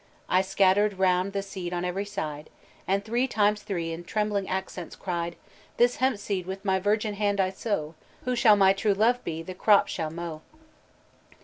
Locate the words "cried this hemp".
4.95-6.17